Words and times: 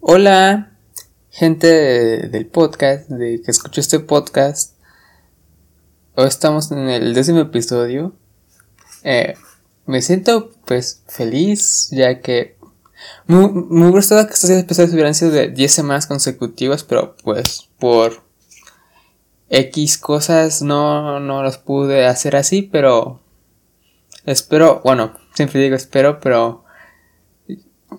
Hola, 0.00 0.78
gente 1.28 1.66
del 2.28 2.46
podcast, 2.46 3.08
de 3.08 3.42
que 3.42 3.50
escuchó 3.50 3.80
este 3.80 3.98
podcast. 3.98 4.74
Hoy 6.14 6.28
estamos 6.28 6.70
en 6.70 6.88
el 6.88 7.14
décimo 7.14 7.40
episodio. 7.40 8.14
Eh, 9.02 9.34
me 9.86 10.00
siento 10.00 10.52
pues 10.66 11.02
feliz, 11.08 11.88
ya 11.90 12.20
que 12.20 12.56
me 13.26 13.44
hubiera 13.44 14.26
que 14.28 14.34
estos 14.34 14.50
episodios 14.50 14.92
hubieran 14.92 15.16
sido 15.16 15.32
de 15.32 15.48
10 15.48 15.72
semanas 15.72 16.06
consecutivas, 16.06 16.84
pero 16.84 17.16
pues 17.24 17.68
por 17.80 18.22
X 19.50 19.98
cosas 19.98 20.62
no, 20.62 21.18
no 21.18 21.42
los 21.42 21.58
pude 21.58 22.06
hacer 22.06 22.36
así, 22.36 22.62
pero 22.62 23.20
espero, 24.24 24.80
bueno, 24.84 25.18
siempre 25.34 25.60
digo 25.60 25.74
espero, 25.74 26.20
pero 26.20 26.64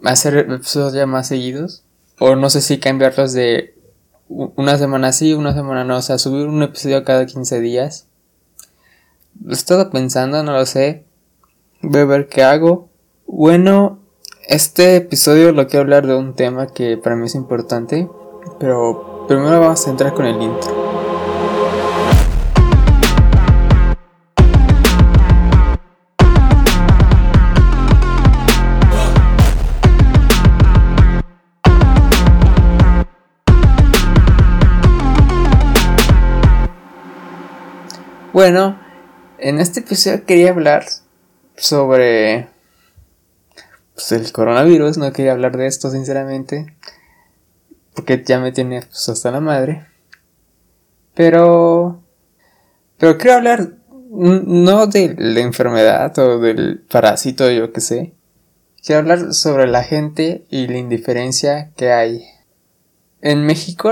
hacer 0.05 0.38
episodios 0.38 0.93
ya 0.93 1.05
más 1.05 1.27
seguidos. 1.27 1.84
O 2.20 2.36
no 2.36 2.49
sé 2.49 2.61
si 2.61 2.79
cambiarlos 2.79 3.33
de 3.33 3.75
una 4.27 4.77
semana 4.77 5.11
sí, 5.11 5.33
una 5.33 5.54
semana 5.54 5.83
no. 5.83 5.97
O 5.97 6.01
sea, 6.01 6.18
subir 6.18 6.47
un 6.47 6.61
episodio 6.64 7.04
cada 7.04 7.25
15 7.25 7.60
días. 7.60 8.07
Lo 9.43 9.51
he 9.51 9.54
estado 9.54 9.89
pensando, 9.89 10.43
no 10.43 10.54
lo 10.54 10.65
sé. 10.65 11.05
Voy 11.82 12.01
a 12.01 12.05
ver 12.05 12.27
qué 12.27 12.43
hago. 12.43 12.89
Bueno, 13.25 14.00
este 14.47 14.97
episodio 14.97 15.51
lo 15.51 15.68
quiero 15.68 15.83
hablar 15.83 16.07
de 16.07 16.15
un 16.15 16.36
tema 16.36 16.68
que 16.68 16.97
para 16.97 17.15
mí 17.15 17.25
es 17.25 17.36
importante. 17.36 18.10
Pero 18.60 19.25
primero 19.27 19.60
vamos 19.60 19.88
a 19.88 19.89
entrar 19.89 20.13
con 20.13 20.25
el 20.25 20.41
intro. 20.41 20.99
Bueno, 38.39 38.79
en 39.37 39.59
este 39.59 39.81
episodio 39.81 40.23
quería 40.23 40.51
hablar 40.51 40.85
sobre 41.57 42.47
pues, 43.93 44.13
el 44.13 44.31
coronavirus. 44.31 44.97
No 44.97 45.11
quería 45.11 45.33
hablar 45.33 45.57
de 45.57 45.67
esto, 45.67 45.91
sinceramente, 45.91 46.73
porque 47.93 48.23
ya 48.25 48.39
me 48.39 48.53
tiene 48.53 48.83
pues, 48.83 49.09
hasta 49.09 49.31
la 49.31 49.41
madre. 49.41 49.87
Pero, 51.15 52.01
pero 52.97 53.17
quiero 53.17 53.35
hablar 53.35 53.73
no 54.09 54.87
de 54.87 55.15
la 55.17 55.41
enfermedad 55.41 56.17
o 56.17 56.39
del 56.39 56.79
parásito, 56.89 57.51
yo 57.51 57.73
que 57.73 57.81
sé. 57.81 58.13
Quiero 58.81 58.99
hablar 58.99 59.33
sobre 59.33 59.67
la 59.67 59.83
gente 59.83 60.45
y 60.49 60.67
la 60.67 60.77
indiferencia 60.77 61.71
que 61.75 61.91
hay. 61.91 62.25
En 63.19 63.45
México, 63.45 63.91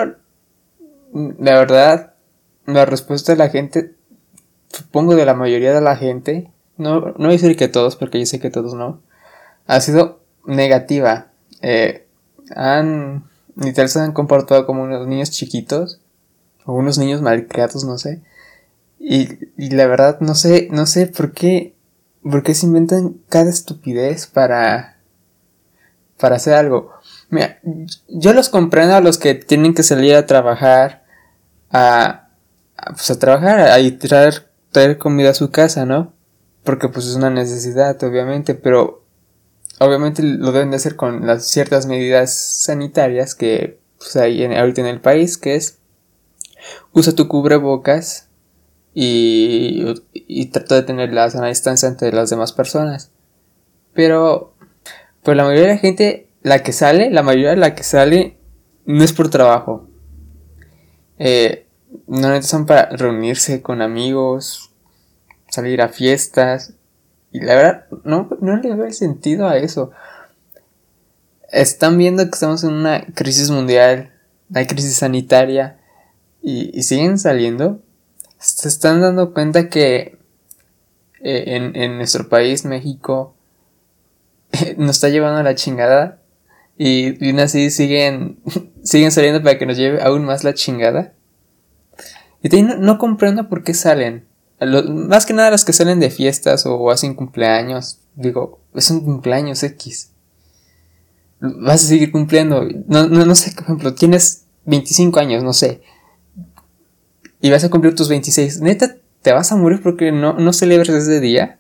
la 1.14 1.60
verdad, 1.60 2.14
la 2.66 2.86
respuesta 2.86 3.34
de 3.34 3.40
la 3.40 3.50
gente 3.50 3.97
supongo 4.70 5.16
de 5.16 5.26
la 5.26 5.34
mayoría 5.34 5.74
de 5.74 5.82
la 5.82 5.96
gente, 5.96 6.52
no, 6.78 7.00
no 7.00 7.14
voy 7.18 7.28
a 7.30 7.32
decir 7.32 7.56
que 7.56 7.68
todos, 7.68 7.96
porque 7.96 8.20
yo 8.20 8.26
sé 8.26 8.40
que 8.40 8.50
todos 8.50 8.74
no, 8.74 9.02
ha 9.66 9.82
sido 9.82 10.20
negativa. 10.46 11.28
Eh, 11.62 12.06
han, 12.56 13.26
literal 13.56 13.90
se 13.90 14.00
han 14.00 14.14
comportado 14.14 14.66
como 14.66 14.84
unos 14.84 15.08
niños 15.08 15.32
chiquitos, 15.32 16.00
o 16.66 16.74
unos 16.74 16.98
niños 16.98 17.22
malcriados, 17.22 17.84
no 17.84 17.98
sé. 17.98 18.22
Y, 19.00 19.30
y 19.58 19.70
la 19.72 19.88
verdad, 19.88 20.20
no 20.20 20.36
sé, 20.36 20.68
no 20.72 20.86
sé 20.86 21.08
por 21.08 21.32
qué, 21.32 21.74
por 22.22 22.44
qué 22.44 22.54
se 22.54 22.66
inventan 22.66 23.16
cada 23.30 23.50
estupidez 23.50 24.28
para, 24.28 24.98
para 26.18 26.36
hacer 26.36 26.54
algo. 26.54 26.92
Mira, 27.30 27.60
yo 28.08 28.34
los 28.34 28.50
comprendo 28.50 28.96
a 28.96 29.02
los 29.02 29.18
que 29.18 29.36
tienen 29.36 29.74
que 29.74 29.84
salir 29.84 30.16
a 30.16 30.26
trabajar, 30.26 31.04
a, 31.72 32.30
pues 32.90 33.10
a 33.12 33.20
trabajar, 33.20 33.60
a, 33.60 33.76
a 33.76 33.98
traer 34.00 34.48
traer 34.72 34.98
comida 34.98 35.32
a 35.32 35.34
su 35.34 35.52
casa, 35.52 35.86
¿no? 35.86 36.14
Porque 36.64 36.90
pues 36.90 37.06
es 37.08 37.16
una 37.16 37.30
necesidad, 37.30 38.02
obviamente, 38.04 38.56
pero 38.56 39.04
obviamente 39.80 40.24
lo 40.24 40.52
deben 40.52 40.72
de 40.72 40.78
hacer 40.78 40.96
con 40.96 41.26
las 41.26 41.46
ciertas 41.46 41.86
medidas 41.86 42.34
sanitarias 42.34 43.36
que 43.36 43.80
pues, 43.98 44.16
hay 44.16 44.44
en, 44.44 44.54
ahorita 44.54 44.82
en 44.82 44.88
el 44.88 45.02
país, 45.02 45.38
que 45.38 45.56
es 45.56 45.80
usa 46.92 47.14
tu 47.14 47.28
cubrebocas 47.28 48.30
y, 48.94 49.86
y 50.14 50.48
trata 50.48 50.76
de 50.76 50.84
tener 50.84 51.14
la 51.14 51.30
sana 51.30 51.48
distancia 51.48 51.88
entre 51.88 52.12
las 52.12 52.30
demás 52.30 52.52
personas. 52.52 53.12
Pero, 53.94 54.54
pues 55.24 55.38
la 55.38 55.44
mayoría 55.44 55.68
de 55.68 55.74
la 55.74 55.80
gente, 55.80 56.28
la 56.42 56.64
que 56.64 56.74
sale, 56.74 57.10
la 57.12 57.24
mayoría 57.24 57.52
de 57.52 57.58
la 57.58 57.76
que 57.76 57.84
sale, 57.84 58.38
no 58.86 59.04
es 59.04 59.14
por 59.14 59.30
trabajo. 59.30 59.88
Eh, 61.20 61.67
no 62.08 62.42
son 62.44 62.66
para 62.66 62.90
reunirse 62.90 63.62
con 63.62 63.82
amigos, 63.82 64.72
salir 65.50 65.82
a 65.82 65.90
fiestas. 65.90 66.74
Y 67.32 67.42
la 67.42 67.56
verdad, 67.56 67.86
no, 68.04 68.30
no 68.42 68.58
le 68.58 68.76
veo 68.76 68.86
el 68.86 68.94
sentido 68.94 69.48
a 69.48 69.58
eso. 69.58 69.92
Están 71.52 71.98
viendo 71.98 72.24
que 72.24 72.32
estamos 72.32 72.64
en 72.64 72.74
una 72.74 73.06
crisis 73.14 73.50
mundial, 73.50 74.12
una 74.50 74.66
crisis 74.68 74.98
sanitaria, 74.98 75.80
y, 76.42 76.84
siguen 76.84 77.18
saliendo. 77.18 77.82
Se 78.40 78.68
están 78.68 79.02
dando 79.02 79.34
cuenta 79.34 79.70
que 79.70 80.18
eh, 81.22 81.72
en, 81.74 81.98
nuestro 81.98 82.30
país, 82.30 82.64
México, 82.66 83.36
nos 84.78 84.98
está 84.98 85.10
llevando 85.10 85.40
a 85.40 85.44
la 85.44 85.56
chingada. 85.56 86.22
Y, 86.78 87.26
y 87.26 87.38
así 87.40 87.72
siguen, 87.72 88.40
siguen 88.84 89.12
saliendo 89.12 89.42
para 89.42 89.58
que 89.58 89.66
nos 89.66 89.78
lleve 89.78 90.02
aún 90.02 90.24
más 90.26 90.44
la 90.44 90.54
chingada. 90.54 91.14
Y 92.44 92.62
no, 92.62 92.98
comprendo 92.98 93.50
por 93.50 93.64
qué 93.64 93.74
salen. 93.74 94.26
más 94.90 95.26
que 95.26 95.34
nada 95.34 95.52
los 95.52 95.66
que 95.66 95.74
salen 95.74 96.00
de 96.00 96.10
fiestas 96.10 96.66
o 96.66 96.92
hacen 96.92 97.16
cumpleaños. 97.16 98.00
Digo, 98.16 98.60
es 98.74 98.90
un 98.92 99.02
cumpleaños 99.02 99.64
X. 99.64 100.12
Vas 101.40 101.84
a 101.84 101.88
seguir 101.88 102.12
cumpliendo. 102.12 102.64
No, 102.88 103.08
no, 103.08 103.26
no 103.26 103.36
sé, 103.36 103.52
por 103.52 103.64
ejemplo, 103.64 103.94
tienes 103.94 104.46
25 104.66 105.20
años, 105.20 105.44
no 105.44 105.54
sé. 105.54 105.82
Y 107.42 107.50
vas 107.50 107.64
a 107.64 107.70
cumplir 107.70 107.96
tus 107.96 108.10
26. 108.10 108.62
Neta, 108.62 108.98
te 109.22 109.32
vas 109.32 109.52
a 109.52 109.56
morir 109.56 109.82
porque 109.84 110.12
no, 110.12 110.34
no 110.34 110.54
celebras 110.54 110.90
ese 110.90 111.20
día. 111.20 111.60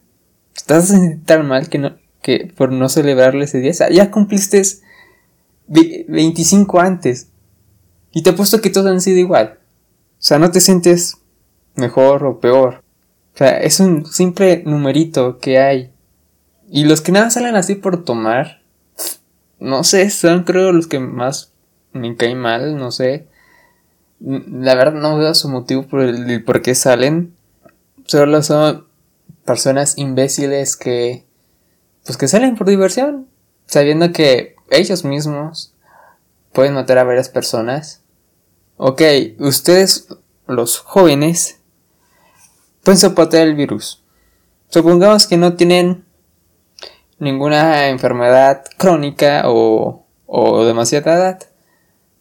Estás 0.55 0.85
a 0.85 0.87
sentir 0.87 1.23
tan 1.25 1.47
mal 1.47 1.69
que, 1.69 1.77
no, 1.77 1.97
que 2.21 2.51
por 2.55 2.71
no 2.71 2.89
celebrarle 2.89 3.45
ese 3.45 3.59
día. 3.59 3.71
O 3.71 3.75
sea, 3.75 3.89
ya 3.89 4.09
cumpliste 4.09 4.61
25 5.67 6.79
antes. 6.79 7.27
Y 8.11 8.23
te 8.23 8.31
apuesto 8.31 8.61
que 8.61 8.69
todos 8.69 8.87
han 8.87 9.01
sido 9.01 9.19
igual. 9.19 9.56
O 10.17 10.23
sea, 10.27 10.39
no 10.39 10.51
te 10.51 10.61
sientes 10.61 11.17
mejor 11.75 12.25
o 12.25 12.39
peor. 12.39 12.83
O 13.35 13.37
sea, 13.37 13.59
es 13.59 13.79
un 13.79 14.05
simple 14.05 14.63
numerito 14.65 15.37
que 15.37 15.59
hay. 15.59 15.91
Y 16.69 16.85
los 16.85 17.01
que 17.01 17.11
nada 17.11 17.29
salen 17.29 17.55
así 17.55 17.75
por 17.75 18.03
tomar, 18.03 18.61
no 19.59 19.83
sé, 19.83 20.09
son 20.09 20.43
creo 20.43 20.71
los 20.71 20.87
que 20.87 20.99
más 20.99 21.53
me 21.93 22.15
caen 22.15 22.39
mal, 22.39 22.77
no 22.77 22.91
sé. 22.91 23.27
La 24.19 24.75
verdad 24.75 24.99
no 24.99 25.17
veo 25.17 25.33
su 25.35 25.49
motivo 25.49 25.83
por 25.83 26.01
el, 26.01 26.43
por 26.43 26.61
qué 26.61 26.75
salen. 26.75 27.35
Solo 28.05 28.41
son 28.41 28.87
personas 29.45 29.97
imbéciles 29.97 30.75
que 30.75 31.25
pues 32.05 32.17
que 32.17 32.27
salen 32.27 32.55
por 32.55 32.67
diversión, 32.67 33.27
sabiendo 33.65 34.11
que 34.13 34.55
ellos 34.71 35.03
mismos 35.03 35.73
pueden 36.53 36.73
matar 36.73 36.97
a 36.97 37.03
varias 37.03 37.29
personas 37.29 38.01
Ok, 38.77 39.01
ustedes, 39.39 40.07
los 40.47 40.77
jóvenes, 40.77 41.59
pueden 42.83 42.99
soportar 42.99 43.47
el 43.47 43.55
virus. 43.55 44.03
Supongamos 44.69 45.25
que 45.25 45.35
no 45.35 45.55
tienen 45.55 46.05
ninguna 47.17 47.89
enfermedad 47.89 48.65
crónica 48.77 49.43
o, 49.45 50.05
o 50.27 50.65
demasiada 50.65 51.15
edad. 51.15 51.43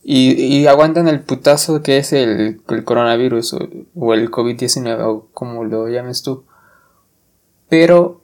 Y, 0.02 0.66
aguantan 0.66 1.08
el 1.08 1.20
putazo 1.20 1.82
que 1.82 1.98
es 1.98 2.12
el, 2.12 2.62
coronavirus 2.84 3.54
o, 3.54 3.58
o 3.96 4.14
el 4.14 4.30
COVID-19 4.30 5.00
o 5.04 5.28
como 5.34 5.64
lo 5.64 5.88
llames 5.88 6.22
tú. 6.22 6.44
Pero 7.68 8.22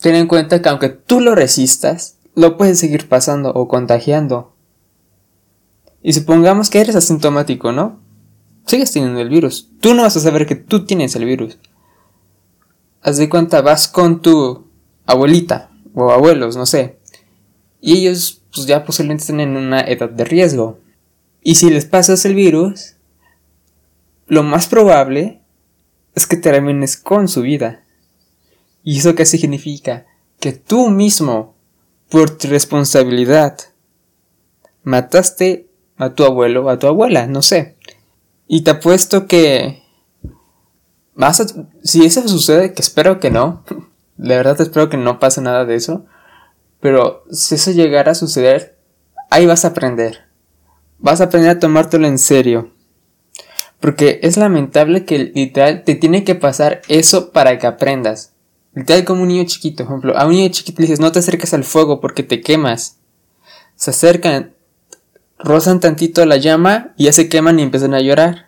ten 0.00 0.16
en 0.16 0.26
cuenta 0.26 0.60
que 0.60 0.68
aunque 0.68 0.88
tú 0.88 1.20
lo 1.20 1.34
resistas, 1.34 2.18
lo 2.34 2.56
puedes 2.56 2.80
seguir 2.80 3.08
pasando 3.08 3.50
o 3.50 3.68
contagiando. 3.68 4.53
Y 6.06 6.12
supongamos 6.12 6.68
que 6.68 6.80
eres 6.80 6.94
asintomático, 6.96 7.72
¿no? 7.72 7.98
Sigues 8.66 8.92
teniendo 8.92 9.22
el 9.22 9.30
virus. 9.30 9.70
Tú 9.80 9.94
no 9.94 10.02
vas 10.02 10.14
a 10.18 10.20
saber 10.20 10.44
que 10.44 10.54
tú 10.54 10.84
tienes 10.84 11.16
el 11.16 11.24
virus. 11.24 11.56
Haz 13.00 13.16
de 13.16 13.30
cuenta, 13.30 13.62
vas 13.62 13.88
con 13.88 14.20
tu 14.20 14.66
abuelita 15.06 15.70
o 15.94 16.12
abuelos, 16.12 16.58
no 16.58 16.66
sé. 16.66 16.98
Y 17.80 17.96
ellos, 17.96 18.42
pues 18.54 18.66
ya 18.66 18.84
posiblemente 18.84 19.22
están 19.22 19.40
en 19.40 19.56
una 19.56 19.80
edad 19.80 20.10
de 20.10 20.26
riesgo. 20.26 20.78
Y 21.42 21.54
si 21.54 21.70
les 21.70 21.86
pasas 21.86 22.26
el 22.26 22.34
virus, 22.34 22.96
lo 24.26 24.42
más 24.42 24.66
probable 24.66 25.40
es 26.14 26.26
que 26.26 26.36
termines 26.36 26.98
con 26.98 27.28
su 27.28 27.40
vida. 27.40 27.82
¿Y 28.82 28.98
eso 28.98 29.14
qué 29.14 29.24
significa? 29.24 30.04
Que 30.38 30.52
tú 30.52 30.90
mismo, 30.90 31.54
por 32.10 32.28
tu 32.28 32.48
responsabilidad, 32.48 33.58
mataste 34.82 35.70
a 35.96 36.14
tu 36.14 36.24
abuelo 36.24 36.64
o 36.64 36.70
a 36.70 36.78
tu 36.78 36.86
abuela, 36.86 37.26
no 37.26 37.42
sé. 37.42 37.76
Y 38.46 38.62
te 38.62 38.72
apuesto 38.72 39.26
que 39.26 39.82
vas 41.14 41.40
a, 41.40 41.46
si 41.82 42.04
eso 42.04 42.26
sucede, 42.28 42.74
que 42.74 42.82
espero 42.82 43.20
que 43.20 43.30
no, 43.30 43.64
de 44.16 44.36
verdad 44.36 44.60
espero 44.60 44.88
que 44.88 44.96
no 44.96 45.18
pase 45.18 45.40
nada 45.40 45.64
de 45.64 45.76
eso, 45.76 46.04
pero 46.80 47.24
si 47.30 47.54
eso 47.54 47.70
llegara 47.70 48.12
a 48.12 48.14
suceder, 48.14 48.78
ahí 49.30 49.46
vas 49.46 49.64
a 49.64 49.68
aprender. 49.68 50.24
Vas 50.98 51.20
a 51.20 51.24
aprender 51.24 51.50
a 51.50 51.58
tomártelo 51.58 52.06
en 52.06 52.18
serio. 52.18 52.72
Porque 53.80 54.20
es 54.22 54.36
lamentable 54.36 55.04
que 55.04 55.18
literal 55.18 55.82
te 55.84 55.94
tiene 55.94 56.24
que 56.24 56.34
pasar 56.34 56.82
eso 56.88 57.32
para 57.32 57.58
que 57.58 57.66
aprendas. 57.66 58.32
Literal 58.74 59.04
como 59.04 59.22
un 59.22 59.28
niño 59.28 59.44
chiquito, 59.44 59.84
por 59.84 59.92
ejemplo. 59.92 60.16
A 60.16 60.26
un 60.26 60.32
niño 60.32 60.50
chiquito 60.50 60.80
le 60.80 60.86
dices 60.86 61.00
no 61.00 61.12
te 61.12 61.18
acerques 61.18 61.52
al 61.54 61.64
fuego 61.64 62.00
porque 62.00 62.22
te 62.22 62.40
quemas. 62.40 62.98
Se 63.76 63.90
acercan, 63.90 64.53
rozan 65.38 65.80
tantito 65.80 66.24
la 66.26 66.36
llama 66.36 66.94
y 66.96 67.04
ya 67.04 67.12
se 67.12 67.28
queman 67.28 67.58
y 67.58 67.62
empiezan 67.62 67.94
a 67.94 68.00
llorar. 68.00 68.46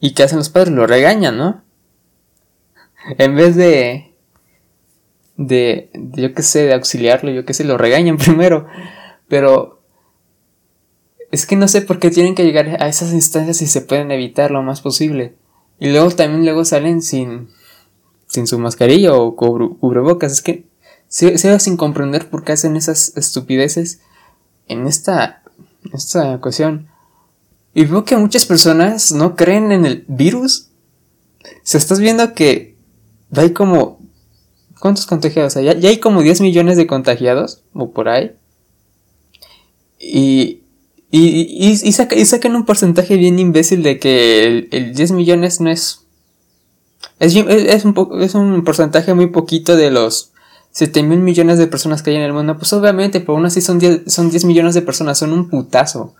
¿Y 0.00 0.14
qué 0.14 0.22
hacen 0.22 0.38
los 0.38 0.50
padres? 0.50 0.74
Lo 0.74 0.86
regañan, 0.86 1.36
¿no? 1.36 1.62
En 3.18 3.36
vez 3.36 3.54
de, 3.54 4.14
de, 5.36 5.90
de 5.94 6.22
yo 6.22 6.34
qué 6.34 6.42
sé, 6.42 6.64
de 6.64 6.74
auxiliarlo, 6.74 7.30
yo 7.30 7.44
qué 7.44 7.54
sé, 7.54 7.64
lo 7.64 7.78
regañan 7.78 8.16
primero. 8.18 8.66
Pero 9.28 9.76
es 11.30 11.46
que 11.46 11.56
no 11.56 11.68
sé 11.68 11.82
por 11.82 11.98
qué 11.98 12.10
tienen 12.10 12.34
que 12.34 12.44
llegar 12.44 12.82
a 12.82 12.88
esas 12.88 13.12
instancias 13.12 13.58
si 13.58 13.66
se 13.66 13.80
pueden 13.80 14.10
evitar 14.10 14.50
lo 14.50 14.62
más 14.62 14.80
posible. 14.80 15.36
Y 15.78 15.90
luego 15.90 16.10
también 16.10 16.44
luego 16.44 16.64
salen 16.64 17.02
sin, 17.02 17.48
sin 18.26 18.46
su 18.46 18.58
mascarilla 18.58 19.14
o 19.14 19.36
cubrebocas. 19.36 20.32
Es 20.32 20.42
que 20.42 20.66
sigo 21.08 21.58
sin 21.58 21.76
comprender 21.76 22.28
por 22.28 22.44
qué 22.44 22.52
hacen 22.52 22.76
esas 22.76 23.16
estupideces 23.16 24.00
en 24.68 24.86
esta, 24.86 25.42
esta 25.92 26.34
ocasión. 26.34 26.88
Y 27.74 27.84
veo 27.84 28.04
que 28.04 28.16
muchas 28.16 28.46
personas 28.46 29.12
no 29.12 29.36
creen 29.36 29.72
en 29.72 29.84
el 29.84 30.04
virus. 30.08 30.68
Se 31.62 31.78
estás 31.78 32.00
viendo 32.00 32.32
que 32.34 32.76
hay 33.34 33.52
como... 33.52 34.00
¿Cuántos 34.80 35.06
contagiados 35.06 35.56
hay? 35.56 35.66
Ya, 35.66 35.74
ya 35.74 35.88
hay 35.88 35.98
como 35.98 36.22
10 36.22 36.40
millones 36.42 36.76
de 36.76 36.86
contagiados, 36.86 37.62
o 37.72 37.90
por 37.90 38.08
ahí. 38.08 38.32
Y, 39.98 40.60
y, 41.10 41.78
y, 41.82 41.92
sacan 41.92 42.56
un 42.56 42.66
porcentaje 42.66 43.16
bien 43.16 43.38
imbécil 43.38 43.82
de 43.82 43.98
que 43.98 44.68
el, 44.70 44.94
10 44.94 45.12
millones 45.12 45.60
no 45.60 45.70
es. 45.70 46.02
Es, 47.18 47.34
es, 47.34 47.84
un 47.84 48.22
es 48.22 48.34
un 48.34 48.64
porcentaje 48.64 49.14
muy 49.14 49.28
poquito 49.28 49.76
de 49.76 49.90
los 49.90 50.32
7 50.76 51.02
mil 51.02 51.20
millones 51.20 51.58
de 51.58 51.66
personas 51.66 52.02
que 52.02 52.10
hay 52.10 52.16
en 52.16 52.22
el 52.22 52.32
mundo. 52.32 52.58
Pues 52.58 52.72
obviamente, 52.72 53.20
pero 53.20 53.34
aún 53.34 53.46
así 53.46 53.60
son 53.60 53.78
10, 53.78 54.12
son 54.12 54.28
10 54.30 54.44
millones 54.44 54.74
de 54.74 54.82
personas, 54.82 55.18
son 55.18 55.32
un 55.32 55.48
putazo. 55.48 56.14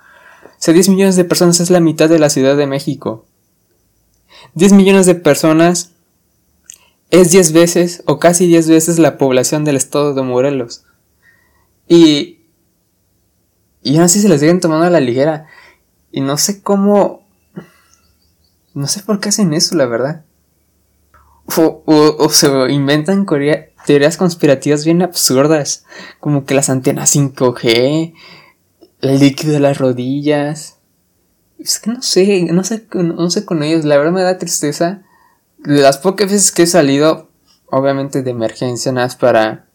O 0.44 0.58
sea, 0.58 0.72
10 0.72 0.88
millones 0.88 1.16
de 1.16 1.24
personas 1.24 1.60
es 1.60 1.68
la 1.68 1.80
mitad 1.80 2.08
de 2.08 2.18
la 2.18 2.30
Ciudad 2.30 2.56
de 2.56 2.66
México. 2.66 3.26
10 4.54 4.72
millones 4.72 5.04
de 5.04 5.14
personas 5.14 5.90
es 7.10 7.30
10 7.30 7.52
veces 7.52 8.02
o 8.06 8.18
casi 8.18 8.46
10 8.46 8.68
veces 8.68 8.98
la 8.98 9.18
población 9.18 9.64
del 9.64 9.76
estado 9.76 10.14
de 10.14 10.22
Morelos. 10.22 10.84
Y 11.86 12.36
y 13.86 13.94
aún 13.94 14.02
así 14.02 14.20
se 14.20 14.28
les 14.28 14.40
siguen 14.40 14.58
tomando 14.58 14.84
a 14.84 14.90
la 14.90 14.98
ligera. 14.98 15.46
Y 16.10 16.20
no 16.20 16.38
sé 16.38 16.60
cómo... 16.60 17.24
No 18.74 18.88
sé 18.88 19.00
por 19.04 19.20
qué 19.20 19.28
hacen 19.28 19.54
eso, 19.54 19.76
la 19.76 19.86
verdad. 19.86 20.24
O, 21.56 22.28
se 22.30 22.48
inventan 22.72 23.24
teorías 23.86 24.16
conspirativas 24.18 24.84
bien 24.84 25.00
absurdas. 25.00 25.86
Como 26.20 26.44
que 26.44 26.54
las 26.54 26.68
antenas 26.68 27.14
5G. 27.16 28.12
El 29.00 29.18
líquido 29.20 29.52
de 29.52 29.60
las 29.60 29.78
rodillas. 29.78 30.78
Es 31.58 31.78
que 31.78 31.90
no 31.90 32.02
sé, 32.02 32.44
no 32.52 32.64
sé, 32.64 32.86
no 32.92 33.30
sé 33.30 33.46
con 33.46 33.62
ellos. 33.62 33.84
La 33.84 33.96
verdad 33.96 34.12
me 34.12 34.22
da 34.22 34.38
tristeza. 34.38 35.02
Las 35.58 35.98
pocas 35.98 36.30
veces 36.30 36.52
que 36.52 36.64
he 36.64 36.66
salido, 36.66 37.30
obviamente 37.70 38.22
de 38.22 38.30
emergencia, 38.30 38.92
nada 38.92 39.06
más 39.06 39.16
para 39.16 39.66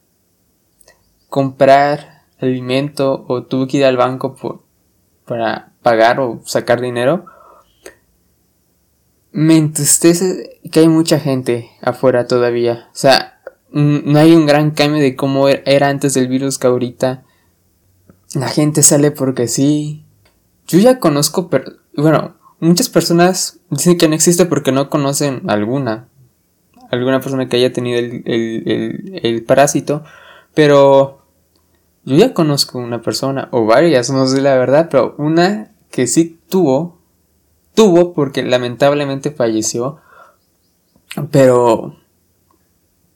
comprar 1.29 2.25
alimento 2.39 3.25
o 3.27 3.43
tuve 3.43 3.67
que 3.67 3.77
ir 3.77 3.85
al 3.85 3.97
banco 3.97 4.35
por, 4.35 4.63
para 5.25 5.71
pagar 5.81 6.19
o 6.19 6.41
sacar 6.45 6.81
dinero, 6.81 7.25
me 9.31 9.57
entristece 9.57 10.59
que 10.71 10.81
hay 10.81 10.87
mucha 10.87 11.19
gente 11.19 11.71
afuera 11.81 12.27
todavía. 12.27 12.89
O 12.91 12.95
sea, 12.95 13.40
no 13.71 14.19
hay 14.19 14.33
un 14.33 14.45
gran 14.45 14.71
cambio 14.71 15.01
de 15.01 15.15
cómo 15.15 15.47
er, 15.47 15.63
era 15.65 15.89
antes 15.89 16.13
del 16.13 16.27
virus 16.27 16.57
que 16.57 16.67
ahorita. 16.67 17.23
La 18.33 18.47
gente 18.47 18.83
sale 18.83 19.11
porque 19.11 19.47
sí. 19.47 20.05
Yo 20.67 20.79
ya 20.79 20.99
conozco, 20.99 21.49
bueno, 21.95 22.35
muchas 22.59 22.89
personas 22.89 23.59
dicen 23.69 23.97
que 23.97 24.07
no 24.07 24.15
existe 24.15 24.45
porque 24.45 24.71
no 24.71 24.89
conocen 24.89 25.49
alguna. 25.49 26.07
Alguna 26.91 27.19
persona 27.19 27.47
que 27.47 27.57
haya 27.57 27.73
tenido 27.73 27.99
el, 27.99 28.23
el, 28.25 29.19
el 29.23 29.43
parásito. 29.43 30.03
Pero 30.53 31.21
yo 32.03 32.15
ya 32.15 32.33
conozco 32.33 32.79
una 32.79 33.01
persona, 33.01 33.47
o 33.51 33.65
varias, 33.65 34.09
no 34.09 34.25
sé 34.25 34.41
la 34.41 34.55
verdad, 34.55 34.87
pero 34.89 35.15
una 35.17 35.71
que 35.91 36.07
sí 36.07 36.39
tuvo, 36.49 36.97
tuvo 37.75 38.13
porque 38.13 38.41
lamentablemente 38.43 39.31
falleció, 39.31 39.99
pero, 41.29 42.00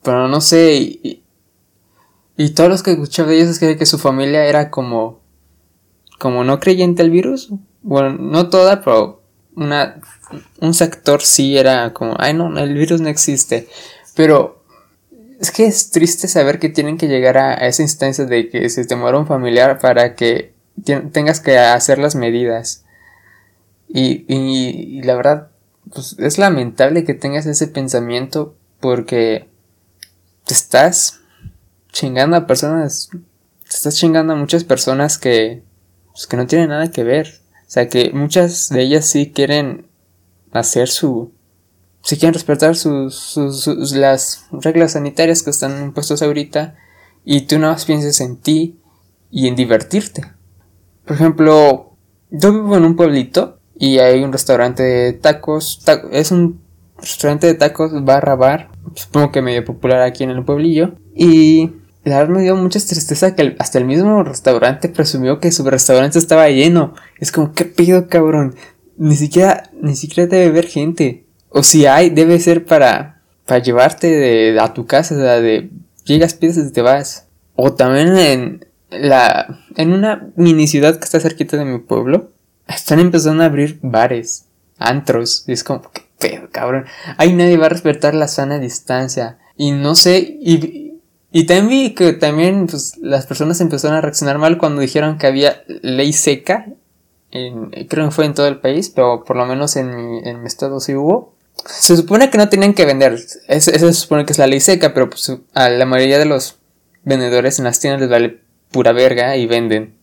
pero 0.06 0.28
no 0.28 0.40
sé, 0.40 0.74
y, 0.74 1.24
y 2.36 2.50
todos 2.50 2.70
los 2.70 2.84
que 2.84 2.92
escuchaba 2.92 3.30
de 3.30 3.38
ellos 3.38 3.48
es 3.48 3.58
que, 3.58 3.76
que 3.76 3.86
su 3.86 3.98
familia 3.98 4.44
era 4.44 4.70
como, 4.70 5.18
como 6.20 6.44
no 6.44 6.60
creyente 6.60 7.02
al 7.02 7.10
virus, 7.10 7.50
bueno, 7.82 8.10
no 8.12 8.48
toda, 8.48 8.82
pero 8.82 9.20
una, 9.56 10.00
un 10.60 10.74
sector 10.74 11.22
sí 11.22 11.58
era 11.58 11.92
como, 11.92 12.14
ay 12.20 12.34
no, 12.34 12.56
el 12.56 12.74
virus 12.74 13.00
no 13.00 13.08
existe, 13.08 13.66
pero 14.14 14.62
es 15.40 15.50
que 15.50 15.66
es 15.66 15.90
triste 15.90 16.28
saber 16.28 16.60
que 16.60 16.68
tienen 16.68 16.98
que 16.98 17.08
llegar 17.08 17.36
a, 17.36 17.54
esa 17.54 17.82
instancia 17.82 18.26
de 18.26 18.48
que 18.48 18.70
se 18.70 18.84
te 18.84 18.94
muera 18.94 19.18
un 19.18 19.26
familiar 19.26 19.80
para 19.80 20.14
que 20.14 20.54
tengas 21.10 21.40
que 21.40 21.58
hacer 21.58 21.98
las 21.98 22.14
medidas. 22.14 22.84
Y, 23.88 24.24
y, 24.32 25.02
la 25.02 25.16
verdad, 25.16 25.48
pues 25.92 26.14
es 26.20 26.38
lamentable 26.38 27.02
que 27.02 27.14
tengas 27.14 27.46
ese 27.46 27.66
pensamiento 27.66 28.54
porque 28.78 29.48
te 30.46 30.54
estás 30.54 31.20
chingando 31.92 32.36
a 32.36 32.46
personas, 32.46 33.10
te 33.10 33.74
estás 33.74 33.96
chingando 33.96 34.32
a 34.32 34.36
muchas 34.36 34.62
personas 34.64 35.18
que, 35.18 35.64
pues, 36.12 36.26
que 36.26 36.36
no 36.36 36.46
tienen 36.46 36.68
nada 36.68 36.90
que 36.90 37.02
ver. 37.02 37.40
O 37.66 37.70
sea, 37.70 37.88
que 37.88 38.10
muchas 38.12 38.68
de 38.68 38.82
ellas 38.82 39.06
sí 39.06 39.32
quieren 39.32 39.88
hacer 40.52 40.88
su, 40.88 41.32
si 42.02 42.16
quieren 42.16 42.34
respetar 42.34 42.76
sus, 42.76 43.36
las 43.94 44.46
reglas 44.52 44.92
sanitarias 44.92 45.42
que 45.42 45.50
están 45.50 45.82
impuestas 45.82 46.22
ahorita 46.22 46.76
y 47.24 47.42
tú 47.42 47.58
nada 47.58 47.72
más 47.72 47.84
pienses 47.84 48.20
en 48.20 48.36
ti 48.36 48.78
y 49.32 49.48
en 49.48 49.56
divertirte. 49.56 50.32
Por 51.04 51.16
ejemplo, 51.16 51.96
yo 52.30 52.52
vivo 52.52 52.76
en 52.76 52.84
un 52.84 52.94
pueblito 52.94 53.58
y 53.76 53.98
hay 53.98 54.22
un 54.22 54.32
restaurante 54.32 54.84
de 54.84 55.12
tacos, 55.14 55.82
es 56.12 56.30
un 56.30 56.60
restaurante 56.98 57.48
de 57.48 57.54
tacos 57.54 57.90
barra 58.04 58.36
bar, 58.36 58.70
supongo 58.94 59.32
que 59.32 59.42
medio 59.42 59.64
popular 59.64 60.02
aquí 60.02 60.24
en 60.24 60.30
el 60.30 60.44
pueblillo 60.44 60.94
y 61.14 61.72
la 62.04 62.18
verdad 62.18 62.36
me 62.36 62.42
dio 62.42 62.54
mucha 62.54 62.78
tristeza 62.78 63.34
que 63.34 63.56
hasta 63.58 63.78
el 63.78 63.84
mismo 63.84 64.22
restaurante 64.22 64.88
presumió 64.88 65.40
que 65.40 65.50
su 65.50 65.64
restaurante 65.64 66.18
estaba 66.18 66.48
lleno. 66.48 66.94
Es 67.18 67.32
como, 67.32 67.52
¿qué 67.52 67.64
pido, 67.64 68.08
cabrón? 68.08 68.54
Ni 68.96 69.16
siquiera, 69.16 69.70
ni 69.80 69.96
siquiera 69.96 70.28
debe 70.28 70.46
haber 70.46 70.66
gente. 70.66 71.24
O 71.48 71.62
si 71.62 71.86
hay, 71.86 72.10
debe 72.10 72.38
ser 72.38 72.64
para, 72.64 73.22
para 73.44 73.60
llevarte 73.60 74.08
de, 74.08 74.60
a 74.60 74.72
tu 74.72 74.86
casa, 74.86 75.16
o 75.16 75.18
sea, 75.18 75.40
de 75.40 75.70
llegas, 76.04 76.34
pides 76.34 76.58
y 76.58 76.72
te 76.72 76.82
vas. 76.82 77.26
O 77.56 77.72
también 77.72 78.16
en 78.16 78.66
la 78.90 79.60
en 79.76 79.92
una 79.92 80.28
mini 80.36 80.66
ciudad 80.66 80.98
que 80.98 81.04
está 81.04 81.20
cerquita 81.20 81.56
de 81.56 81.64
mi 81.64 81.78
pueblo, 81.78 82.30
están 82.66 82.98
empezando 82.98 83.42
a 83.42 83.46
abrir 83.46 83.78
bares, 83.82 84.45
antros, 84.78 85.44
y 85.46 85.52
es 85.52 85.64
como, 85.64 85.82
qué 85.92 86.02
pedo, 86.18 86.48
cabrón. 86.50 86.86
Ahí 87.16 87.32
nadie 87.32 87.56
va 87.56 87.66
a 87.66 87.70
respetar 87.70 88.14
la 88.14 88.28
sana 88.28 88.58
distancia. 88.58 89.38
Y 89.56 89.72
no 89.72 89.94
sé, 89.94 90.18
y, 90.18 91.00
y 91.32 91.44
también 91.44 91.68
vi 91.68 91.94
que 91.94 92.12
también 92.12 92.66
pues, 92.66 92.96
las 92.98 93.26
personas 93.26 93.60
empezaron 93.60 93.96
a 93.96 94.00
reaccionar 94.00 94.38
mal 94.38 94.58
cuando 94.58 94.80
dijeron 94.80 95.18
que 95.18 95.26
había 95.26 95.62
ley 95.82 96.12
seca. 96.12 96.66
Creo 97.88 98.06
que 98.06 98.14
fue 98.14 98.24
en 98.24 98.34
todo 98.34 98.46
el 98.46 98.60
país, 98.60 98.88
pero 98.88 99.24
por 99.24 99.36
lo 99.36 99.44
menos 99.44 99.76
en 99.76 99.90
en 99.90 100.40
mi 100.40 100.46
estado 100.46 100.80
sí 100.80 100.94
hubo. 100.94 101.34
Se 101.66 101.96
supone 101.96 102.30
que 102.30 102.38
no 102.38 102.48
tienen 102.48 102.74
que 102.74 102.86
vender. 102.86 103.18
Eso, 103.48 103.70
se 103.70 103.92
supone 103.92 104.24
que 104.24 104.32
es 104.32 104.38
la 104.38 104.46
ley 104.46 104.60
seca, 104.60 104.94
pero 104.94 105.10
pues, 105.10 105.32
a 105.54 105.68
la 105.68 105.84
mayoría 105.86 106.18
de 106.18 106.26
los 106.26 106.56
vendedores 107.04 107.58
en 107.58 107.64
las 107.64 107.80
tiendas 107.80 108.00
les 108.00 108.10
vale 108.10 108.40
pura 108.70 108.92
verga 108.92 109.36
y 109.36 109.46
venden. 109.46 109.94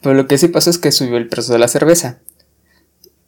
Pero 0.00 0.14
lo 0.14 0.26
que 0.26 0.38
sí 0.38 0.48
pasó 0.48 0.70
es 0.70 0.78
que 0.78 0.92
subió 0.92 1.16
el 1.16 1.28
precio 1.28 1.52
de 1.52 1.60
la 1.60 1.68
cerveza. 1.68 2.18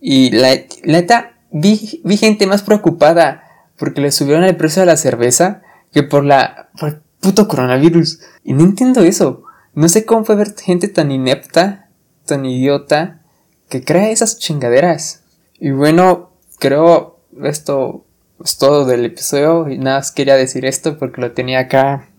Y 0.07 0.33
la 0.33 0.51
neta, 0.83 1.33
vi, 1.51 2.03
vi 2.05 2.19
gente 2.19 2.47
más 2.47 2.61
preocupada 2.61 3.43
porque 3.79 4.03
le 4.03 4.13
subieron 4.13 4.45
el 4.45 4.55
precio 4.55 4.81
de 4.81 4.87
la 4.87 4.99
cerveza 4.99 5.63
que 5.95 6.03
por 6.03 6.27
la 6.27 6.69
por 6.79 6.91
el 6.91 7.01
puto 7.21 7.49
coronavirus. 7.49 8.21
Y 8.45 8.53
no 8.53 8.65
entiendo 8.65 9.01
eso. 9.01 9.45
No 9.73 9.89
sé 9.89 10.05
cómo 10.05 10.25
puede 10.25 10.43
haber 10.43 10.55
gente 10.61 10.89
tan 10.89 11.11
inepta, 11.11 11.89
tan 12.27 12.45
idiota, 12.45 13.23
que 13.71 13.83
crea 13.83 14.11
esas 14.11 14.39
chingaderas. 14.39 15.23
Y 15.59 15.71
bueno, 15.71 16.33
creo 16.59 17.19
esto 17.43 18.05
es 18.45 18.59
todo 18.59 18.85
del 18.85 19.07
episodio. 19.07 19.71
Y 19.71 19.79
nada 19.79 20.01
más 20.01 20.13
quería 20.13 20.37
decir 20.37 20.67
esto 20.67 20.99
porque 20.99 21.23
lo 21.23 21.33
tenía 21.33 21.61
acá 21.61 22.11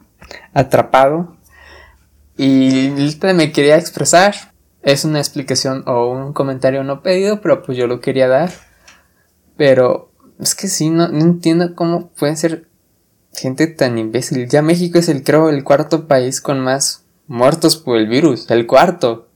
atrapado. 0.55 1.37
Y 2.35 2.89
me 3.35 3.51
quería 3.51 3.77
expresar. 3.77 4.54
Es 4.85 5.03
una 5.03 5.19
explicación 5.19 5.83
o 5.87 6.09
un 6.11 6.31
comentario 6.31 6.83
no 6.83 7.01
pedido, 7.01 7.41
pero 7.41 7.63
pues 7.63 7.77
yo 7.77 7.87
lo 7.87 7.99
quería 7.99 8.27
dar. 8.27 8.51
Pero 9.57 10.11
es 10.39 10.55
que 10.55 10.67
sí, 10.67 10.89
no, 10.89 11.07
no 11.07 11.21
entiendo 11.21 11.75
cómo 11.75 12.09
pueden 12.11 12.37
ser 12.37 12.67
gente 13.33 13.67
tan 13.67 13.97
imbécil. 13.97 14.47
Ya 14.47 14.61
México 14.61 14.99
es 14.99 15.09
el, 15.09 15.23
creo, 15.23 15.49
el 15.49 15.63
cuarto 15.63 16.07
país 16.07 16.39
con 16.39 16.59
más 16.59 17.03
muertos 17.27 17.77
por 17.77 17.97
el 17.97 18.07
virus, 18.07 18.49
el 18.51 18.67
cuarto 18.67 19.27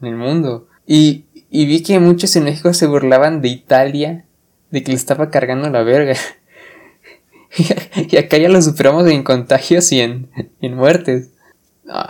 en 0.00 0.08
el 0.08 0.16
mundo. 0.16 0.68
Y, 0.86 1.26
y 1.50 1.66
vi 1.66 1.82
que 1.82 1.98
muchos 2.00 2.34
en 2.36 2.44
México 2.44 2.72
se 2.72 2.86
burlaban 2.86 3.40
de 3.40 3.48
Italia, 3.48 4.24
de 4.70 4.82
que 4.82 4.92
le 4.92 4.96
estaba 4.96 5.30
cargando 5.30 5.68
la 5.70 5.82
verga. 5.82 6.16
y 7.96 8.16
acá 8.16 8.38
ya 8.38 8.48
lo 8.48 8.60
superamos 8.60 9.06
en 9.08 9.22
contagios 9.22 9.92
y 9.92 10.00
en, 10.00 10.30
en 10.60 10.74
muertes. 10.74 11.30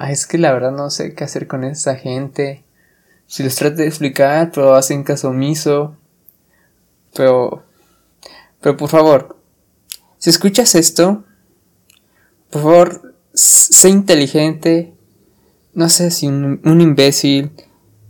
es 0.09 0.27
que 0.27 0.39
la 0.39 0.53
verdad 0.53 0.73
no 0.73 0.91
sé 0.91 1.15
qué 1.15 1.25
hacer 1.25 1.47
con 1.47 1.65
esa 1.65 1.97
gente. 1.97 2.64
Si 3.27 3.43
les 3.43 3.57
trato 3.57 3.77
de 3.77 3.87
explicar, 3.87 4.51
pero 4.53 4.75
hacen 4.75 5.03
caso 5.03 5.29
omiso. 5.29 5.97
Pero, 7.15 7.65
pero 8.61 8.77
por 8.77 8.89
favor, 8.89 9.37
si 10.19 10.31
escuchas 10.31 10.75
esto, 10.75 11.25
por 12.51 12.63
favor, 12.63 13.15
sé 13.35 13.89
inteligente, 13.89 14.95
no 15.75 15.89
sé 15.89 16.11
si 16.11 16.29
un, 16.29 16.61
imbécil, 16.65 17.51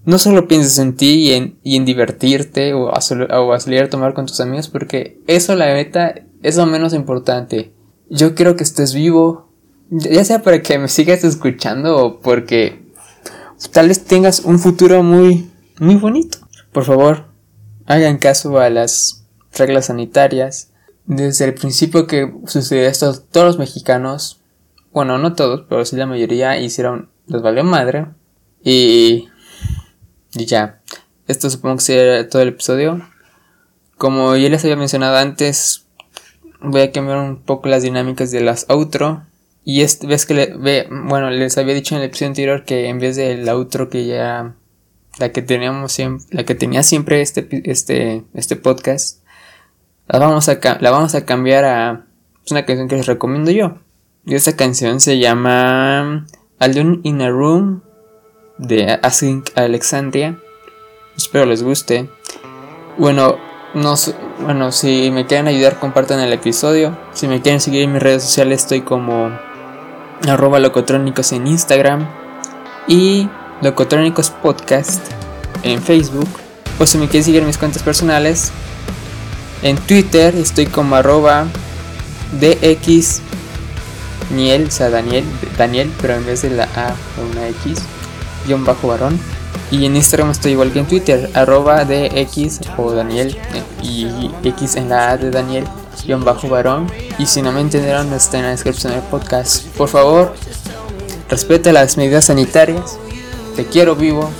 no 0.04 0.18
solo 0.18 0.46
pienses 0.46 0.78
en 0.78 0.96
ti 0.96 1.14
y 1.14 1.32
en, 1.32 1.58
y 1.62 1.76
en 1.76 1.84
divertirte 1.84 2.74
o 2.74 2.94
a, 2.94 3.00
salir 3.00 3.82
a 3.82 3.90
tomar 3.90 4.14
con 4.14 4.26
tus 4.26 4.40
amigos, 4.40 4.68
porque 4.68 5.18
eso 5.26 5.56
la 5.56 5.72
meta 5.72 6.14
es 6.42 6.56
lo 6.56 6.66
menos 6.66 6.94
importante. 6.94 7.72
Yo 8.10 8.34
quiero 8.34 8.54
que 8.54 8.64
estés 8.64 8.94
vivo, 8.94 9.48
ya 9.90 10.24
sea 10.24 10.42
para 10.42 10.62
que 10.62 10.78
me 10.78 10.88
sigas 10.88 11.24
escuchando 11.24 11.96
o 11.96 12.20
porque 12.20 12.83
tal 13.72 13.88
vez 13.88 14.04
tengas 14.04 14.40
un 14.40 14.58
futuro 14.58 15.02
muy, 15.02 15.50
muy 15.78 15.96
bonito. 15.96 16.38
Por 16.72 16.84
favor, 16.84 17.26
hagan 17.86 18.18
caso 18.18 18.58
a 18.58 18.70
las 18.70 19.24
reglas 19.52 19.86
sanitarias. 19.86 20.70
Desde 21.06 21.44
el 21.44 21.54
principio 21.54 22.06
que 22.06 22.32
sucedió 22.46 22.84
esto, 22.84 23.20
todos 23.20 23.46
los 23.46 23.58
mexicanos, 23.58 24.40
bueno, 24.92 25.18
no 25.18 25.34
todos, 25.34 25.66
pero 25.68 25.84
sí 25.84 25.96
la 25.96 26.06
mayoría 26.06 26.58
hicieron 26.58 27.10
les 27.26 27.42
valió 27.42 27.64
madre. 27.64 28.06
Y, 28.62 29.28
y 30.34 30.46
ya. 30.46 30.80
Esto 31.26 31.50
supongo 31.50 31.76
que 31.76 31.82
será 31.82 32.28
todo 32.28 32.42
el 32.42 32.48
episodio. 32.48 33.06
Como 33.96 34.36
ya 34.36 34.48
les 34.48 34.64
había 34.64 34.76
mencionado 34.76 35.16
antes, 35.16 35.86
voy 36.60 36.82
a 36.82 36.92
cambiar 36.92 37.18
un 37.18 37.42
poco 37.42 37.68
las 37.68 37.82
dinámicas 37.82 38.30
de 38.30 38.40
las 38.40 38.66
outro. 38.68 39.22
Y 39.64 39.80
este, 39.80 40.06
ves 40.06 40.26
que 40.26 40.34
le, 40.34 40.86
bueno, 40.90 41.30
les 41.30 41.56
había 41.56 41.74
dicho 41.74 41.94
en 41.94 42.02
el 42.02 42.08
episodio 42.08 42.28
anterior 42.28 42.64
que 42.64 42.88
en 42.88 42.98
vez 42.98 43.16
del 43.16 43.48
outro 43.48 43.88
que 43.88 44.04
ya 44.06 44.54
la 45.18 45.30
que 45.30 45.40
teníamos 45.40 45.92
siempre, 45.92 46.26
la 46.30 46.44
que 46.44 46.54
tenía 46.54 46.82
siempre 46.82 47.22
este 47.22 47.48
este 47.64 48.24
este 48.34 48.56
podcast, 48.56 49.22
la 50.06 50.18
vamos 50.18 50.48
a 50.48 50.58
la 50.80 50.90
vamos 50.90 51.14
a 51.14 51.24
cambiar 51.24 51.64
a 51.64 52.06
una 52.50 52.66
canción 52.66 52.88
que 52.88 52.96
les 52.96 53.06
recomiendo 53.06 53.50
yo. 53.50 53.78
Y 54.26 54.34
esta 54.34 54.54
canción 54.54 55.00
se 55.00 55.18
llama 55.18 56.26
Alone 56.58 57.00
in 57.02 57.22
a 57.22 57.30
Room 57.30 57.82
de 58.58 58.98
Asking 59.02 59.44
Alexandria. 59.54 60.38
Espero 61.16 61.46
les 61.46 61.62
guste. 61.62 62.08
Bueno, 62.98 63.38
no, 63.74 63.94
bueno, 64.40 64.72
si 64.72 65.10
me 65.10 65.26
quieren 65.26 65.48
ayudar, 65.48 65.78
compartan 65.78 66.20
el 66.20 66.32
episodio. 66.32 66.96
Si 67.12 67.28
me 67.28 67.40
quieren 67.40 67.60
seguir 67.60 67.82
en 67.82 67.92
mis 67.92 68.02
redes 68.02 68.22
sociales, 68.22 68.62
estoy 68.62 68.82
como 68.82 69.30
arroba 70.28 70.58
locotrónicos 70.58 71.32
en 71.32 71.46
Instagram 71.46 72.08
y 72.86 73.28
locotrónicos 73.60 74.30
podcast 74.30 75.00
en 75.62 75.82
Facebook. 75.82 76.28
O 76.78 76.86
si 76.86 76.98
me 76.98 77.06
quieren 77.06 77.24
seguir 77.24 77.42
mis 77.42 77.58
cuentas 77.58 77.82
personales, 77.82 78.52
en 79.62 79.76
Twitter 79.76 80.34
estoy 80.34 80.66
como 80.66 80.96
arroba 80.96 81.46
DX 82.40 83.20
Niel, 84.34 84.66
o 84.68 84.70
sea, 84.70 84.90
Daniel, 84.90 85.24
Daniel, 85.56 85.90
pero 86.00 86.14
en 86.14 86.26
vez 86.26 86.42
de 86.42 86.50
la 86.50 86.64
A 86.76 86.94
una 87.30 87.48
X, 87.48 87.82
guion 88.46 88.64
bajo 88.64 88.88
varón. 88.88 89.18
Y 89.70 89.86
en 89.86 89.96
Instagram 89.96 90.30
estoy 90.30 90.52
igual 90.52 90.72
que 90.72 90.80
en 90.80 90.86
Twitter, 90.86 91.30
arroba 91.34 91.84
DX 91.84 92.60
o 92.76 92.92
Daniel 92.92 93.36
eh, 93.54 93.62
y 93.82 94.30
X 94.44 94.76
en 94.76 94.88
la 94.88 95.10
A 95.10 95.16
de 95.16 95.30
Daniel, 95.30 95.64
varón. 96.48 96.90
Y 97.18 97.26
si 97.26 97.42
no 97.42 97.52
me 97.52 97.60
entendieron, 97.60 98.12
está 98.12 98.38
en 98.38 98.44
la 98.44 98.50
descripción 98.50 98.92
del 98.92 99.02
podcast. 99.02 99.66
Por 99.76 99.88
favor, 99.88 100.34
respeta 101.28 101.72
las 101.72 101.96
medidas 101.96 102.26
sanitarias. 102.26 102.98
Te 103.56 103.66
quiero 103.66 103.96
vivo, 103.96 104.30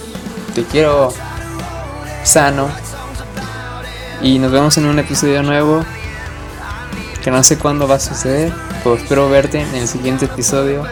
te 0.55 0.65
quiero 0.65 1.13
sano. 2.25 2.69
Y 4.23 4.39
nos 4.39 4.51
vemos 4.53 4.77
en 4.79 4.87
un 4.87 4.99
episodio 4.99 5.43
nuevo 5.43 5.85
que 7.23 7.31
no 7.31 7.43
sé 7.43 7.59
cuándo 7.59 7.89
va 7.89 7.97
a 7.97 8.01
suceder, 8.01 8.53
pero 8.83 8.97
espero 8.97 9.29
verte 9.31 9.61
en 9.61 9.75
el 9.75 9.89
siguiente 9.89 10.27
episodio 10.27 10.85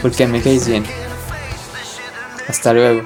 porque 0.00 0.26
me 0.26 0.40
caes 0.40 0.66
bien. 0.66 0.84
Hasta 2.48 2.72
luego. 2.72 3.02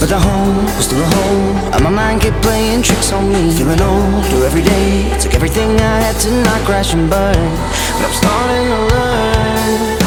But 0.00 0.08
the 0.08 0.18
home 0.18 0.64
was 0.64 0.86
still 0.86 1.02
a 1.02 1.06
home 1.06 1.56
And 1.74 1.84
my 1.84 1.90
mind 1.90 2.22
kept 2.22 2.42
playing 2.42 2.82
tricks 2.82 3.12
on 3.12 3.30
me. 3.30 3.50
Feeling 3.52 3.80
older 3.80 4.46
every 4.46 4.62
day 4.62 5.16
Took 5.20 5.34
everything 5.34 5.70
I 5.80 6.00
had 6.00 6.16
to 6.22 6.30
not 6.42 6.60
crash 6.64 6.94
and 6.94 7.08
burn. 7.10 7.34
But 7.96 8.06
I'm 8.06 8.12
starting 8.12 8.66
to 8.68 8.94
learn 8.94 10.03